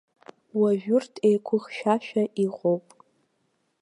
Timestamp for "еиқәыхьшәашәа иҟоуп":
1.27-2.85